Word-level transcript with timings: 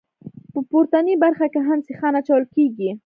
په 0.53 0.59
پورتنۍ 0.69 1.15
برخه 1.23 1.45
کې 1.53 1.59
هم 1.67 1.79
سیخان 1.87 2.13
اچول 2.19 2.43
کیږي 2.53 2.91